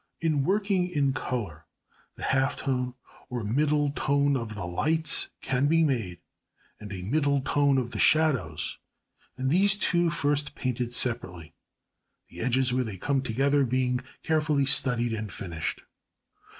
[0.19, 1.65] In working in colour
[2.15, 2.95] the half tone
[3.29, 6.17] or middle tone of the lights can be made,
[6.79, 8.79] and a middle tone of the shadows,
[9.37, 11.53] and these two first painted separately,
[12.29, 15.83] the edges where they come together being carefully studied and finished.